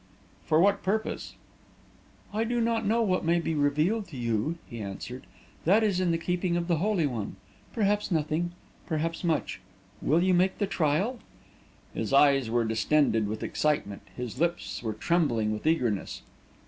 [0.47, 1.35] "For what purpose?"
[2.33, 5.27] "I do not know what may be revealed to you," he answered.
[5.63, 7.35] "That is in the keeping of the Holy One.
[7.71, 8.53] Perhaps nothing;
[8.87, 9.61] perhaps much.
[10.01, 11.19] Will you make the trial?"
[11.93, 16.23] His eyes were distended with excitement, his lips were trembling with eagerness.